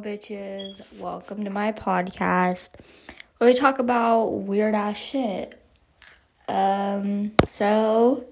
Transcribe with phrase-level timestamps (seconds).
[0.00, 2.70] Bitches, welcome to my podcast
[3.36, 5.60] where we talk about weird ass shit.
[6.48, 8.24] Um, so,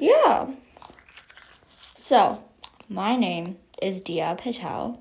[0.00, 0.50] yeah.
[1.94, 2.42] So,
[2.88, 4.98] my name is Diya Patel.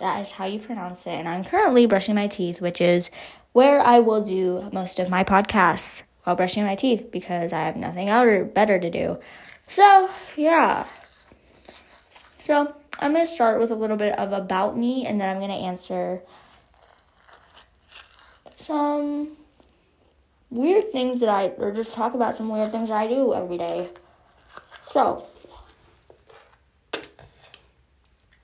[0.00, 1.12] That is how you pronounce it.
[1.12, 3.10] And I'm currently brushing my teeth, which is
[3.52, 7.76] where I will do most of my podcasts while brushing my teeth because I have
[7.76, 9.18] nothing else better to do.
[9.66, 10.86] So, yeah.
[12.40, 15.38] So, I'm going to start with a little bit of about me and then I'm
[15.38, 16.22] going to answer
[18.56, 19.36] some
[20.50, 23.90] weird things that I, or just talk about some weird things I do every day.
[24.82, 25.26] So,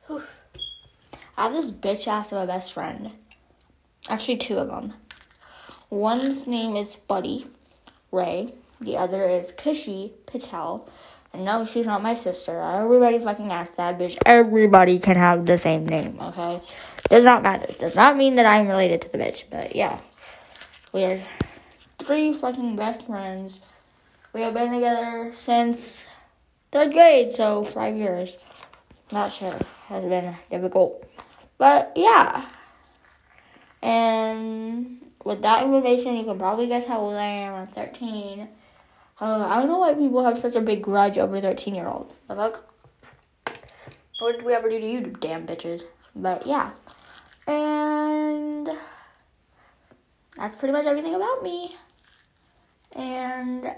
[0.06, 0.22] whew,
[1.36, 3.12] I have this bitch ass of a best friend.
[4.08, 4.94] Actually, two of them.
[5.88, 7.46] One's name is Buddy
[8.12, 10.88] Ray, the other is Kushi Patel.
[11.34, 12.60] No, she's not my sister.
[12.60, 14.16] Everybody fucking asked that bitch.
[14.26, 16.60] Everybody can have the same name, okay?
[17.08, 17.72] Does not matter.
[17.78, 20.00] Does not mean that I'm related to the bitch, but yeah.
[20.92, 21.22] We're
[21.98, 23.60] three fucking best friends.
[24.32, 26.04] We have been together since
[26.72, 28.36] third grade, so five years.
[29.12, 29.56] Not sure.
[29.86, 31.04] Has been difficult.
[31.58, 32.48] But yeah.
[33.82, 37.54] And with that information, you can probably guess how old I am.
[37.54, 38.48] I'm 13.
[39.20, 42.20] Uh, I don't know why people have such a big grudge over 13 year olds.
[42.26, 42.64] The fuck?
[44.20, 45.84] What did we ever do to you, damn bitches?
[46.14, 46.70] But yeah.
[47.46, 48.68] And
[50.36, 51.72] that's pretty much everything about me.
[52.92, 53.74] And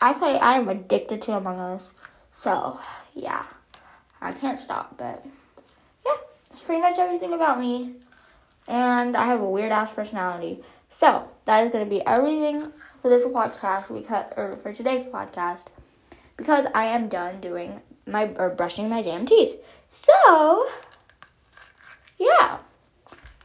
[0.00, 1.92] I play, I'm addicted to Among Us.
[2.34, 2.78] So,
[3.14, 3.44] yeah.
[4.20, 5.24] I can't stop, but
[6.04, 6.16] yeah,
[6.48, 7.94] it's pretty much everything about me.
[8.66, 10.62] And I have a weird ass personality.
[10.90, 12.72] So, that is going to be everything
[13.06, 15.66] for this podcast because or for today's podcast
[16.36, 19.62] because I am done doing my or brushing my damn teeth.
[19.86, 20.66] So,
[22.18, 22.58] yeah.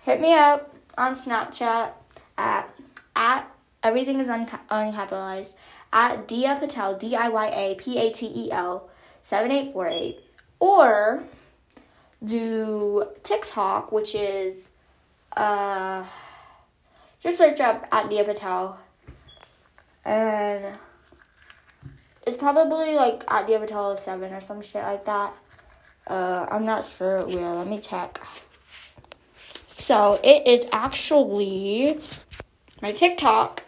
[0.02, 1.92] Hit me up on Snapchat
[2.40, 2.74] at
[3.16, 3.52] at
[3.84, 5.54] everything is unca- uncapitalized
[5.94, 8.90] at Diya Patel D I Y A P A T E L
[9.22, 10.22] seven eight four eight
[10.60, 11.24] or
[12.24, 14.72] do TikTok, which is
[15.38, 16.04] uh
[17.20, 18.80] just search up at Diya Patel
[20.06, 20.66] and
[22.26, 25.34] it's probably like at Patel 7 or some shit like that.
[26.08, 27.54] Uh, I'm not sure where.
[27.54, 28.22] Let me check.
[29.70, 32.00] So it is actually
[32.82, 33.64] my TikTok